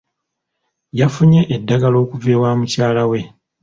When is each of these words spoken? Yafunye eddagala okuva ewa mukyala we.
Yafunye 0.99 1.41
eddagala 1.55 1.97
okuva 2.03 2.27
ewa 2.35 2.49
mukyala 2.59 3.03
we. 3.09 3.19